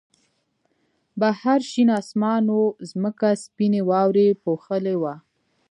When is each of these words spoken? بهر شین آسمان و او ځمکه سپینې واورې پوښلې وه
بهر 1.19 1.59
شین 1.69 1.89
آسمان 1.99 2.43
و 2.49 2.53
او 2.59 2.63
ځمکه 2.89 3.29
سپینې 3.43 3.81
واورې 3.89 4.27
پوښلې 4.43 4.95
وه 5.01 5.15